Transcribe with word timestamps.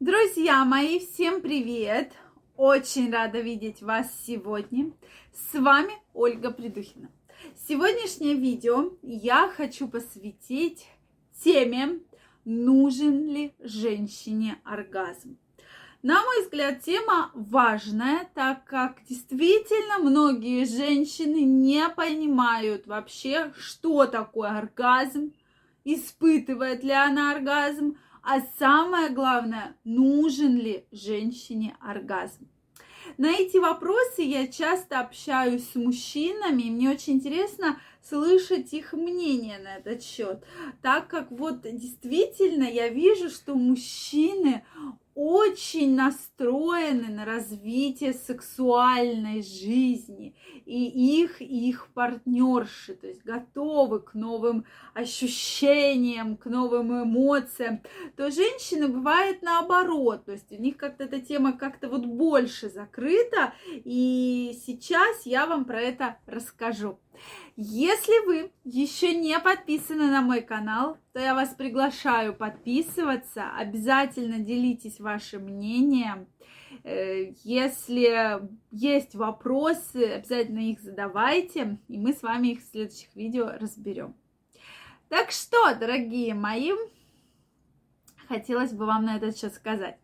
Друзья 0.00 0.64
мои, 0.64 1.00
всем 1.00 1.40
привет! 1.40 2.12
Очень 2.56 3.10
рада 3.10 3.40
видеть 3.40 3.82
вас 3.82 4.06
сегодня. 4.24 4.92
С 5.32 5.58
вами 5.58 5.92
Ольга 6.14 6.52
Придухина. 6.52 7.10
Сегодняшнее 7.66 8.34
видео 8.34 8.92
я 9.02 9.48
хочу 9.48 9.88
посвятить 9.88 10.86
теме 11.42 11.98
«Нужен 12.44 13.26
ли 13.26 13.56
женщине 13.58 14.60
оргазм?». 14.62 15.36
На 16.02 16.22
мой 16.22 16.44
взгляд, 16.44 16.80
тема 16.80 17.32
важная, 17.34 18.30
так 18.34 18.66
как 18.66 19.02
действительно 19.08 19.98
многие 19.98 20.64
женщины 20.64 21.40
не 21.40 21.88
понимают 21.88 22.86
вообще, 22.86 23.52
что 23.58 24.06
такое 24.06 24.50
оргазм, 24.58 25.32
испытывает 25.84 26.84
ли 26.84 26.92
она 26.92 27.32
оргазм, 27.32 27.98
а 28.30 28.42
самое 28.58 29.08
главное, 29.08 29.74
нужен 29.84 30.54
ли 30.58 30.84
женщине 30.92 31.74
оргазм. 31.80 32.46
На 33.16 33.30
эти 33.30 33.56
вопросы 33.56 34.20
я 34.20 34.48
часто 34.48 35.00
общаюсь 35.00 35.66
с 35.70 35.74
мужчинами, 35.76 36.64
и 36.64 36.70
мне 36.70 36.90
очень 36.90 37.14
интересно 37.14 37.80
слышать 38.06 38.74
их 38.74 38.92
мнение 38.92 39.58
на 39.58 39.76
этот 39.76 40.02
счет, 40.02 40.44
так 40.82 41.08
как 41.08 41.30
вот 41.30 41.62
действительно 41.62 42.64
я 42.64 42.88
вижу, 42.88 43.30
что 43.30 43.54
мужчины 43.54 44.62
очень 45.48 45.94
настроены 45.94 47.08
на 47.08 47.24
развитие 47.24 48.12
сексуальной 48.12 49.42
жизни 49.42 50.34
и 50.66 51.22
их, 51.22 51.40
и 51.40 51.68
их 51.68 51.88
партнерши, 51.94 52.94
то 52.94 53.06
есть 53.06 53.24
готовы 53.24 54.00
к 54.00 54.14
новым 54.14 54.64
ощущениям, 54.94 56.36
к 56.36 56.46
новым 56.46 57.02
эмоциям, 57.02 57.80
то 58.16 58.30
женщины 58.30 58.88
бывает 58.88 59.42
наоборот, 59.42 60.26
то 60.26 60.32
есть 60.32 60.52
у 60.52 60.56
них 60.56 60.76
как-то 60.76 61.04
эта 61.04 61.20
тема 61.20 61.52
как-то 61.52 61.88
вот 61.88 62.04
больше 62.04 62.68
закрыта, 62.68 63.54
и 63.66 64.58
сейчас 64.66 65.24
я 65.24 65.46
вам 65.46 65.64
про 65.64 65.80
это 65.80 66.18
расскажу. 66.26 66.98
Если 67.56 68.24
вы 68.26 68.52
еще 68.64 69.14
не 69.14 69.38
подписаны 69.38 70.10
на 70.10 70.22
мой 70.22 70.42
канал, 70.42 70.98
то 71.12 71.20
я 71.20 71.34
вас 71.34 71.50
приглашаю 71.50 72.34
подписываться. 72.34 73.50
Обязательно 73.56 74.38
делитесь 74.38 75.00
вашим 75.00 75.44
мнением. 75.44 76.28
Э, 76.84 77.32
если 77.42 78.40
есть 78.70 79.14
вопросы, 79.14 80.04
обязательно 80.04 80.70
их 80.70 80.80
задавайте, 80.80 81.78
и 81.88 81.98
мы 81.98 82.12
с 82.12 82.22
вами 82.22 82.48
их 82.48 82.60
в 82.60 82.70
следующих 82.70 83.14
видео 83.16 83.50
разберем. 83.58 84.14
Так 85.08 85.30
что, 85.30 85.74
дорогие 85.74 86.34
мои, 86.34 86.72
хотелось 88.28 88.72
бы 88.72 88.86
вам 88.86 89.04
на 89.04 89.16
этот 89.16 89.36
счет 89.38 89.54
сказать. 89.54 89.98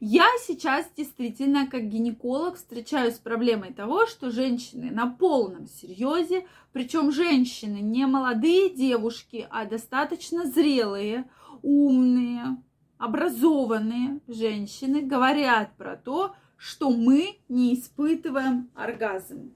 Я 0.00 0.26
сейчас 0.40 0.86
действительно 0.96 1.66
как 1.66 1.88
гинеколог 1.88 2.56
встречаюсь 2.56 3.16
с 3.16 3.18
проблемой 3.18 3.72
того, 3.72 4.06
что 4.06 4.30
женщины 4.30 4.90
на 4.90 5.06
полном 5.06 5.66
серьезе, 5.66 6.46
причем 6.72 7.12
женщины 7.12 7.78
не 7.78 8.06
молодые 8.06 8.70
девушки, 8.70 9.46
а 9.50 9.64
достаточно 9.64 10.46
зрелые, 10.46 11.28
умные, 11.62 12.56
образованные 12.98 14.20
женщины 14.28 15.02
говорят 15.02 15.76
про 15.76 15.96
то, 15.96 16.34
что 16.56 16.90
мы 16.90 17.38
не 17.48 17.74
испытываем 17.74 18.70
оргазм. 18.74 19.54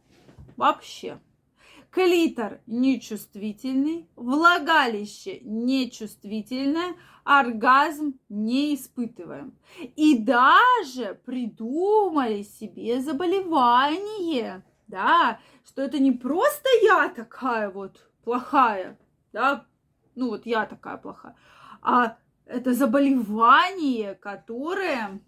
Вообще. 0.56 1.20
Клитор 1.90 2.60
нечувствительный, 2.66 4.08
влагалище 4.14 5.40
нечувствительное, 5.40 6.94
оргазм 7.28 8.18
не 8.30 8.74
испытываем. 8.74 9.58
И 9.96 10.18
даже 10.18 11.20
придумали 11.26 12.42
себе 12.42 13.00
заболевание, 13.02 14.64
да, 14.86 15.38
что 15.66 15.82
это 15.82 15.98
не 15.98 16.12
просто 16.12 16.66
я 16.82 17.10
такая 17.10 17.68
вот 17.70 18.10
плохая, 18.24 18.98
да, 19.34 19.66
ну 20.14 20.30
вот 20.30 20.46
я 20.46 20.64
такая 20.64 20.96
плохая, 20.96 21.36
а 21.82 22.16
это 22.46 22.72
заболевание, 22.72 24.14
которое 24.14 25.20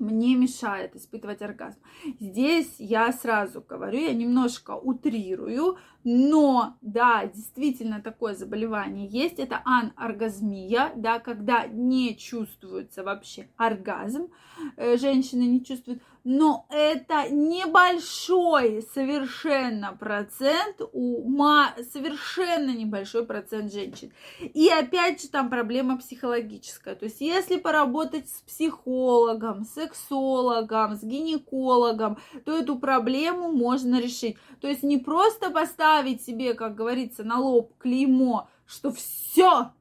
мне 0.00 0.34
мешает 0.34 0.96
испытывать 0.96 1.42
оргазм. 1.42 1.78
Здесь 2.18 2.74
я 2.78 3.12
сразу 3.12 3.60
говорю, 3.60 4.00
я 4.00 4.12
немножко 4.12 4.72
утрирую, 4.72 5.78
но 6.04 6.76
да, 6.80 7.26
действительно 7.26 8.00
такое 8.00 8.34
заболевание 8.34 9.06
есть. 9.06 9.38
Это 9.38 9.62
аноргазмия, 9.64 10.92
да, 10.96 11.18
когда 11.18 11.66
не 11.66 12.16
чувствуется 12.16 13.02
вообще 13.02 13.48
оргазм, 13.56 14.28
э, 14.76 14.96
женщины 14.96 15.42
не 15.42 15.64
чувствуют 15.64 16.02
но 16.24 16.66
это 16.70 17.28
небольшой 17.30 18.82
совершенно 18.94 19.96
процент 19.98 20.80
у 20.92 21.28
ма, 21.28 21.74
совершенно 21.92 22.70
небольшой 22.70 23.26
процент 23.26 23.72
женщин. 23.72 24.12
И 24.40 24.68
опять 24.68 25.22
же 25.22 25.28
там 25.28 25.50
проблема 25.50 25.98
психологическая. 25.98 26.94
То 26.94 27.06
есть 27.06 27.20
если 27.20 27.56
поработать 27.56 28.28
с 28.28 28.40
психологом, 28.42 29.64
сексологом, 29.64 30.94
с 30.94 31.02
гинекологом, 31.02 32.18
то 32.44 32.56
эту 32.56 32.78
проблему 32.78 33.50
можно 33.50 34.00
решить. 34.00 34.36
То 34.60 34.68
есть 34.68 34.84
не 34.84 34.98
просто 34.98 35.50
поставить 35.50 35.91
себе, 36.22 36.54
как 36.54 36.74
говорится, 36.74 37.24
на 37.24 37.38
лоб 37.38 37.76
клеймо, 37.78 38.48
что 38.66 38.92
все, 38.92 39.72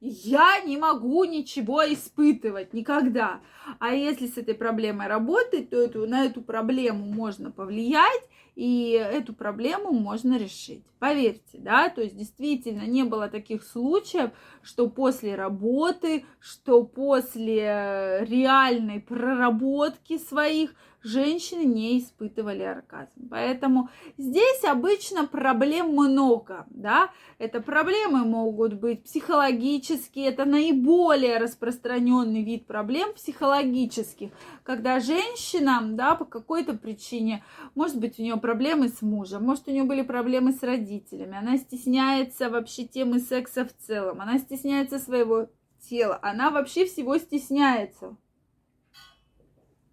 я 0.00 0.60
не 0.62 0.76
могу 0.76 1.24
ничего 1.24 1.82
испытывать 1.82 2.72
никогда. 2.72 3.40
А 3.78 3.94
если 3.94 4.26
с 4.26 4.38
этой 4.38 4.54
проблемой 4.54 5.08
работать, 5.08 5.70
то 5.70 5.76
эту, 5.76 6.06
на 6.06 6.24
эту 6.24 6.40
проблему 6.40 7.04
можно 7.04 7.50
повлиять, 7.50 8.22
и 8.56 8.90
эту 8.92 9.32
проблему 9.32 9.92
можно 9.92 10.36
решить. 10.36 10.84
Поверьте, 10.98 11.58
да, 11.58 11.88
то 11.88 12.02
есть 12.02 12.16
действительно 12.16 12.82
не 12.82 13.04
было 13.04 13.28
таких 13.28 13.62
случаев, 13.64 14.30
что 14.62 14.88
после 14.88 15.34
работы, 15.34 16.24
что 16.40 16.84
после 16.84 18.24
реальной 18.28 19.00
проработки 19.00 20.18
своих 20.18 20.74
женщины 21.02 21.64
не 21.64 21.98
испытывали 21.98 22.62
оргазм. 22.62 23.28
Поэтому 23.30 23.88
здесь 24.18 24.64
обычно 24.64 25.26
проблем 25.26 25.90
много, 25.90 26.66
да. 26.70 27.10
Это 27.38 27.60
проблемы 27.60 28.24
могут 28.24 28.74
быть 28.74 29.04
психологические, 29.04 30.28
это 30.28 30.44
наиболее 30.44 31.38
распространенный 31.38 32.42
вид 32.42 32.66
проблем 32.66 33.12
психологических, 33.14 34.30
когда 34.62 35.00
женщина, 35.00 35.80
да, 35.82 36.14
по 36.14 36.24
какой-то 36.24 36.74
причине, 36.74 37.42
может 37.74 37.98
быть, 37.98 38.18
у 38.18 38.22
нее 38.22 38.36
проблемы 38.36 38.88
с 38.88 39.02
мужем, 39.02 39.44
может, 39.44 39.68
у 39.68 39.70
нее 39.70 39.84
были 39.84 40.02
проблемы 40.02 40.52
с 40.52 40.62
родителями, 40.62 41.36
она 41.38 41.56
стесняется 41.56 42.50
вообще 42.50 42.84
темы 42.84 43.20
секса 43.20 43.64
в 43.64 43.72
целом, 43.86 44.20
она 44.20 44.38
стесняется 44.38 44.98
своего 44.98 45.48
тела, 45.88 46.18
она 46.22 46.50
вообще 46.50 46.84
всего 46.84 47.16
стесняется. 47.18 48.16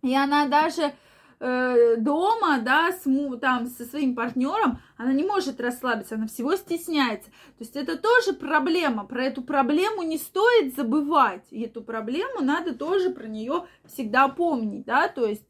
И 0.02 0.16
она 0.16 0.48
даже 0.48 0.94
э, 1.40 1.96
дома, 1.98 2.60
да, 2.60 2.92
с, 2.92 3.04
там, 3.40 3.68
со 3.68 3.86
своим 3.86 4.16
партнером, 4.16 4.80
она 4.98 5.14
не 5.14 5.24
может 5.24 5.60
расслабиться, 5.60 6.16
она 6.16 6.28
всего 6.28 6.56
стесняется. 6.56 7.30
То 7.30 7.64
есть 7.64 7.76
это 7.76 7.98
тоже 7.98 8.34
проблема. 8.34 9.06
Про 9.06 9.26
эту 9.26 9.42
проблему 9.42 10.04
не 10.04 10.18
стоит 10.18 10.76
забывать. 10.76 11.46
И 11.52 11.62
эту 11.62 11.84
проблему 11.84 12.42
надо 12.42 12.74
тоже 12.74 13.10
про 13.10 13.28
нее 13.28 13.66
всегда 13.86 14.28
помнить, 14.28 14.86
да, 14.86 15.08
то 15.08 15.26
есть 15.26 15.48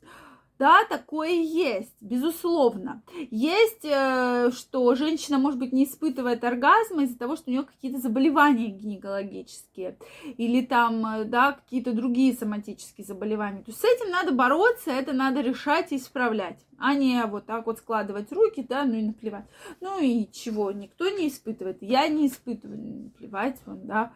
да, 0.59 0.85
такое 0.85 1.29
есть, 1.29 1.95
безусловно. 2.01 3.03
Есть, 3.29 3.85
э, 3.85 4.49
что 4.51 4.95
женщина, 4.95 5.37
может 5.37 5.59
быть, 5.59 5.71
не 5.71 5.85
испытывает 5.85 6.43
оргазма 6.43 7.03
из-за 7.03 7.17
того, 7.17 7.35
что 7.35 7.49
у 7.49 7.51
нее 7.51 7.63
какие-то 7.63 7.99
заболевания 7.99 8.67
гинекологические 8.67 9.97
или 10.37 10.65
там, 10.65 11.05
э, 11.05 11.25
да, 11.25 11.53
какие-то 11.53 11.93
другие 11.93 12.33
соматические 12.33 13.05
заболевания. 13.05 13.59
То 13.59 13.71
есть 13.71 13.81
с 13.81 13.85
этим 13.85 14.09
надо 14.09 14.31
бороться, 14.31 14.91
это 14.91 15.13
надо 15.13 15.41
решать 15.41 15.91
и 15.91 15.97
исправлять, 15.97 16.65
а 16.77 16.95
не 16.95 17.23
вот 17.25 17.45
так 17.45 17.67
вот 17.67 17.77
складывать 17.77 18.31
руки, 18.31 18.65
да, 18.67 18.83
ну 18.83 18.95
и 18.95 19.03
наплевать. 19.03 19.45
Ну 19.79 20.01
и 20.01 20.27
чего, 20.31 20.71
никто 20.71 21.09
не 21.09 21.27
испытывает, 21.27 21.81
я 21.81 22.07
не 22.07 22.27
испытываю, 22.27 23.03
наплевать, 23.03 23.57
вон, 23.65 23.85
да. 23.85 24.11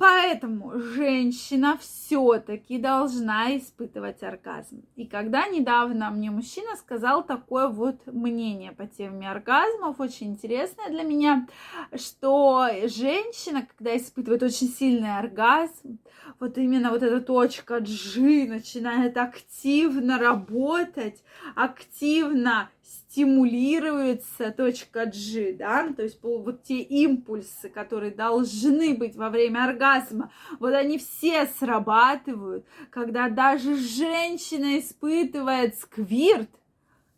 Поэтому 0.00 0.80
женщина 0.80 1.76
все-таки 1.78 2.78
должна 2.78 3.54
испытывать 3.58 4.22
оргазм. 4.22 4.82
И 4.96 5.06
когда 5.06 5.46
недавно 5.46 6.10
мне 6.10 6.30
мужчина 6.30 6.74
сказал 6.76 7.22
такое 7.22 7.68
вот 7.68 8.06
мнение 8.06 8.72
по 8.72 8.86
теме 8.86 9.30
оргазмов, 9.30 10.00
очень 10.00 10.28
интересное 10.28 10.88
для 10.88 11.02
меня, 11.02 11.46
что 11.94 12.66
женщина, 12.86 13.68
когда 13.76 13.94
испытывает 13.94 14.42
очень 14.42 14.68
сильный 14.68 15.18
оргазм, 15.18 15.98
вот 16.38 16.56
именно 16.56 16.92
вот 16.92 17.02
эта 17.02 17.20
точка 17.20 17.80
G 17.80 18.46
начинает 18.48 19.18
активно 19.18 20.18
работать, 20.18 21.22
активно 21.54 22.70
стимулируется 22.90 24.50
точка 24.50 25.06
G, 25.06 25.52
да, 25.52 25.92
то 25.92 26.02
есть 26.02 26.18
вот 26.22 26.64
те 26.64 26.80
импульсы, 26.80 27.68
которые 27.68 28.10
должны 28.10 28.94
быть 28.94 29.14
во 29.14 29.30
время 29.30 29.64
оргазма, 29.64 30.32
вот 30.58 30.74
они 30.74 30.98
все 30.98 31.46
срабатывают, 31.46 32.66
когда 32.90 33.28
даже 33.28 33.76
женщина 33.76 34.80
испытывает 34.80 35.78
сквирт, 35.78 36.50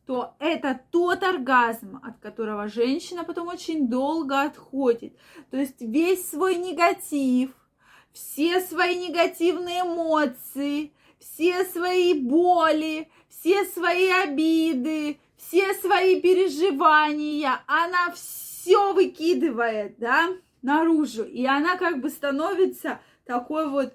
то 0.04 0.34
это 0.40 0.78
тот 0.90 1.22
оргазм, 1.22 2.00
от 2.02 2.18
которого 2.18 2.68
женщина 2.68 3.24
потом 3.24 3.48
очень 3.48 3.88
долго 3.88 4.42
отходит. 4.42 5.16
То 5.50 5.56
есть 5.56 5.80
весь 5.80 6.28
свой 6.28 6.56
негатив, 6.56 7.50
все 8.12 8.60
свои 8.60 9.08
негативные 9.08 9.82
эмоции, 9.82 10.92
все 11.18 11.64
свои 11.64 12.12
боли, 12.12 13.08
все 13.30 13.64
свои 13.64 14.08
обиды, 14.10 15.18
все 15.46 15.74
свои 15.74 16.20
переживания, 16.20 17.60
она 17.66 18.12
все 18.14 18.92
выкидывает, 18.92 19.98
да, 19.98 20.28
наружу. 20.62 21.24
И 21.24 21.44
она 21.44 21.76
как 21.76 22.00
бы 22.00 22.10
становится 22.10 23.00
такой 23.26 23.68
вот 23.68 23.92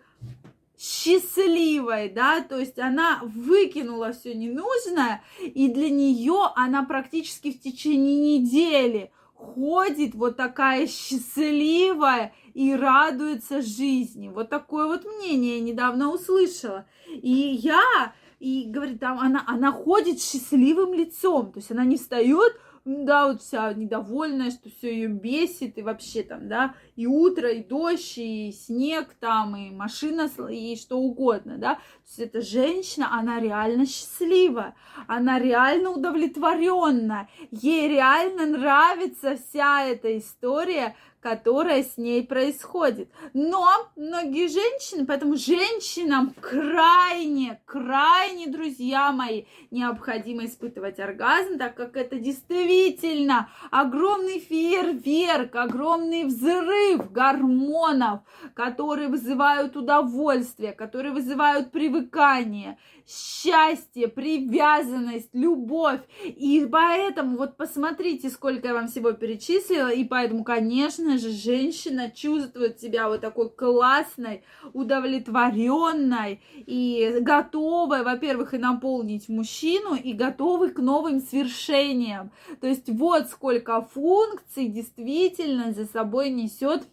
счастливой, 0.77 2.09
да, 2.09 2.41
то 2.41 2.59
есть 2.59 2.77
она 2.77 3.19
выкинула 3.23 4.13
все 4.13 4.35
ненужное, 4.35 5.23
и 5.41 5.69
для 5.69 5.89
нее 5.89 6.51
она 6.55 6.83
практически 6.83 7.51
в 7.51 7.59
течение 7.59 8.39
недели 8.39 9.11
ходит 9.33 10.13
вот 10.13 10.37
такая 10.37 10.87
счастливая 10.87 12.33
и 12.53 12.75
радуется 12.75 13.61
жизни. 13.61 14.27
Вот 14.27 14.49
такое 14.49 14.85
вот 14.85 15.05
мнение 15.05 15.57
я 15.57 15.63
недавно 15.63 16.11
услышала. 16.11 16.87
И 17.07 17.29
я 17.29 18.13
и 18.39 18.65
говорит, 18.67 18.99
там 18.99 19.19
она, 19.19 19.43
она 19.47 19.71
ходит 19.71 20.21
счастливым 20.21 20.93
лицом, 20.93 21.51
то 21.51 21.59
есть 21.59 21.71
она 21.71 21.85
не 21.85 21.97
встает, 21.97 22.53
да, 22.87 23.27
вот 23.27 23.41
вся 23.41 23.73
недовольная, 23.73 24.49
что 24.49 24.69
все 24.69 24.93
ее 24.93 25.07
бесит, 25.07 25.77
и 25.77 25.81
вообще 25.81 26.23
там, 26.23 26.47
да, 26.47 26.73
и 26.95 27.05
утро, 27.05 27.49
и 27.49 27.61
дождь, 27.61 28.17
и 28.17 28.51
снег 28.53 29.13
там, 29.19 29.55
и 29.57 29.71
машина, 29.71 30.29
и 30.49 30.77
что 30.77 30.97
угодно, 30.97 31.57
да. 31.57 31.75
То 31.75 31.81
есть 32.07 32.19
эта 32.19 32.41
женщина, 32.41 33.09
она 33.11 33.41
реально 33.41 33.85
счастлива, 33.85 34.73
она 35.07 35.37
реально 35.37 35.89
удовлетворенна, 35.91 37.27
ей 37.51 37.89
реально 37.89 38.45
нравится 38.45 39.35
вся 39.35 39.83
эта 39.83 40.17
история, 40.17 40.95
которая 41.27 41.83
с 41.83 41.97
ней 41.97 42.23
происходит. 42.25 43.11
Но 43.33 43.67
многие 43.97 44.47
женщины, 44.47 45.05
поэтому 45.05 45.35
женщинам 45.35 46.33
крайне, 46.39 47.59
крайне, 47.65 48.47
друзья 48.47 49.11
мои, 49.11 49.43
необходимо 49.69 50.45
испытывать 50.45 50.99
оргазм, 50.99 51.57
так 51.57 51.75
как 51.75 51.97
это 51.97 52.17
действительно 52.17 53.49
огромный 53.71 54.39
фейерверк, 54.39 55.53
огромный 55.55 56.23
взрыв 56.23 57.11
гормонов, 57.11 58.21
которые 58.53 59.09
вызывают 59.09 59.75
удовольствие, 59.75 60.71
которые 60.71 61.11
вызывают 61.11 61.71
привыкание, 61.71 62.77
счастье, 63.05 64.07
привязанность, 64.07 65.33
любовь. 65.33 66.01
И 66.23 66.65
поэтому 66.71 67.37
вот 67.37 67.57
посмотрите, 67.57 68.29
сколько 68.29 68.67
я 68.67 68.73
вам 68.73 68.87
всего 68.87 69.11
перечислила, 69.11 69.89
и 69.89 70.05
поэтому, 70.05 70.45
конечно 70.45 71.16
же, 71.17 71.31
женщина 71.31 72.09
чувствует 72.09 72.79
себя 72.79 73.07
вот 73.07 73.21
такой 73.21 73.49
классной, 73.49 74.43
удовлетворенной 74.73 76.41
и 76.55 77.17
готовой, 77.21 78.03
во-первых, 78.03 78.53
и 78.53 78.57
наполнить 78.57 79.29
мужчину, 79.29 79.95
и 79.95 80.13
готовой 80.13 80.71
к 80.71 80.79
новым 80.79 81.19
свершениям. 81.19 82.31
То 82.61 82.67
есть 82.67 82.89
вот 82.89 83.29
сколько 83.29 83.81
функций 83.81 84.67
действительно 84.67 85.73
за 85.73 85.85
собой 85.85 86.29
несет 86.29 86.87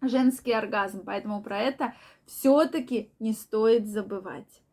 женский 0.00 0.52
оргазм. 0.52 1.02
Поэтому 1.04 1.42
про 1.42 1.58
это 1.58 1.94
все-таки 2.26 3.10
не 3.18 3.32
стоит 3.32 3.86
забывать. 3.86 4.63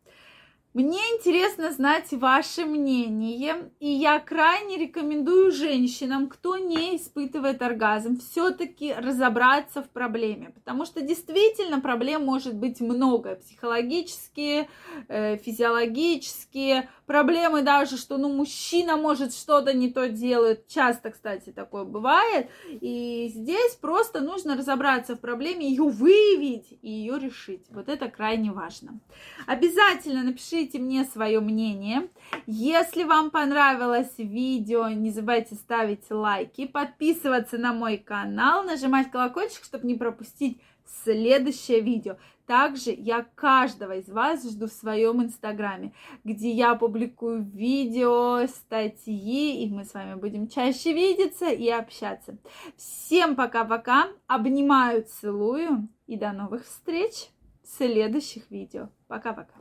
Мне 0.74 1.00
интересно 1.14 1.70
знать 1.70 2.12
ваше 2.12 2.64
мнение, 2.64 3.70
и 3.78 3.90
я 3.90 4.18
крайне 4.18 4.78
рекомендую 4.78 5.52
женщинам, 5.52 6.28
кто 6.30 6.56
не 6.56 6.96
испытывает 6.96 7.60
оргазм, 7.60 8.18
все-таки 8.18 8.94
разобраться 8.94 9.82
в 9.82 9.90
проблеме, 9.90 10.48
потому 10.54 10.86
что 10.86 11.02
действительно 11.02 11.78
проблем 11.82 12.24
может 12.24 12.54
быть 12.54 12.80
много, 12.80 13.34
психологические, 13.34 14.70
э, 15.08 15.36
физиологические, 15.36 16.88
проблемы 17.04 17.60
даже, 17.60 17.98
что 17.98 18.16
ну 18.16 18.30
мужчина 18.30 18.96
может 18.96 19.34
что-то 19.34 19.74
не 19.74 19.90
то 19.90 20.08
делает, 20.08 20.68
часто, 20.68 21.10
кстати, 21.10 21.50
такое 21.50 21.84
бывает, 21.84 22.48
и 22.80 23.30
здесь 23.34 23.74
просто 23.74 24.22
нужно 24.22 24.56
разобраться 24.56 25.16
в 25.16 25.20
проблеме, 25.20 25.68
ее 25.68 25.84
выявить 25.84 26.78
и 26.80 26.90
ее 26.90 27.18
решить, 27.18 27.66
вот 27.68 27.90
это 27.90 28.08
крайне 28.08 28.52
важно. 28.52 28.98
Обязательно 29.46 30.22
напишите 30.22 30.61
напишите 30.62 30.78
мне 30.78 31.04
свое 31.04 31.40
мнение. 31.40 32.08
Если 32.46 33.04
вам 33.04 33.30
понравилось 33.30 34.14
видео, 34.18 34.88
не 34.88 35.10
забывайте 35.10 35.54
ставить 35.54 36.10
лайки, 36.10 36.66
подписываться 36.66 37.58
на 37.58 37.72
мой 37.72 37.98
канал, 37.98 38.64
нажимать 38.64 39.10
колокольчик, 39.10 39.64
чтобы 39.64 39.86
не 39.86 39.94
пропустить 39.94 40.60
следующее 41.04 41.80
видео. 41.80 42.16
Также 42.46 42.90
я 42.90 43.24
каждого 43.34 43.96
из 43.96 44.08
вас 44.08 44.48
жду 44.48 44.66
в 44.66 44.72
своем 44.72 45.22
инстаграме, 45.22 45.92
где 46.24 46.50
я 46.50 46.74
публикую 46.74 47.42
видео, 47.42 48.46
статьи, 48.46 49.64
и 49.64 49.70
мы 49.70 49.84
с 49.84 49.94
вами 49.94 50.16
будем 50.16 50.48
чаще 50.48 50.92
видеться 50.92 51.46
и 51.46 51.68
общаться. 51.68 52.36
Всем 52.76 53.36
пока-пока, 53.36 54.08
обнимаю, 54.26 55.04
целую 55.04 55.88
и 56.06 56.16
до 56.16 56.32
новых 56.32 56.64
встреч 56.64 57.28
в 57.62 57.68
следующих 57.68 58.50
видео. 58.50 58.88
Пока-пока. 59.06 59.54